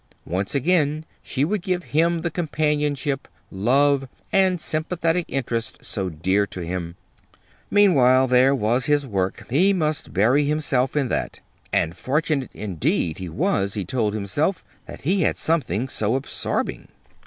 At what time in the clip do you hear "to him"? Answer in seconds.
6.47-6.95